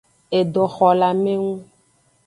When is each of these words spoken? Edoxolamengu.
Edoxolamengu. 0.37 1.55